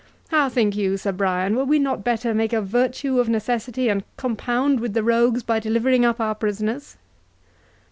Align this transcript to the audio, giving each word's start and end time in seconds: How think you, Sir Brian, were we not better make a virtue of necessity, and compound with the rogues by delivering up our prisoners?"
How 0.29 0.49
think 0.49 0.75
you, 0.75 0.97
Sir 0.97 1.11
Brian, 1.11 1.55
were 1.55 1.63
we 1.63 1.77
not 1.77 2.03
better 2.03 2.33
make 2.33 2.53
a 2.53 2.59
virtue 2.63 3.19
of 3.19 3.29
necessity, 3.29 3.87
and 3.87 4.03
compound 4.17 4.79
with 4.79 4.95
the 4.95 5.03
rogues 5.03 5.43
by 5.43 5.59
delivering 5.59 6.05
up 6.05 6.19
our 6.19 6.33
prisoners?" 6.33 6.97